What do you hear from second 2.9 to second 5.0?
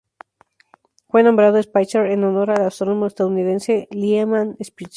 estadounidense Lyman Spitzer.